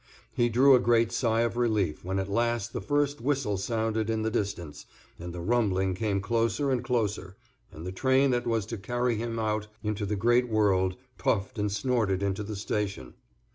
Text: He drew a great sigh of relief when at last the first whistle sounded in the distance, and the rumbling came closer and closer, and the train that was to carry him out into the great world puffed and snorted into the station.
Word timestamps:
He 0.33 0.49
drew 0.49 0.73
a 0.73 0.79
great 0.79 1.11
sigh 1.11 1.41
of 1.41 1.57
relief 1.57 2.03
when 2.03 2.17
at 2.17 2.27
last 2.27 2.73
the 2.73 2.81
first 2.81 3.21
whistle 3.21 3.55
sounded 3.55 4.09
in 4.09 4.23
the 4.23 4.31
distance, 4.31 4.87
and 5.19 5.31
the 5.31 5.41
rumbling 5.41 5.93
came 5.93 6.21
closer 6.21 6.71
and 6.71 6.83
closer, 6.83 7.35
and 7.71 7.85
the 7.85 7.91
train 7.91 8.31
that 8.31 8.47
was 8.47 8.65
to 8.65 8.79
carry 8.79 9.17
him 9.17 9.37
out 9.37 9.67
into 9.83 10.07
the 10.07 10.15
great 10.15 10.49
world 10.49 10.95
puffed 11.19 11.59
and 11.59 11.71
snorted 11.71 12.23
into 12.23 12.41
the 12.41 12.55
station. 12.55 13.13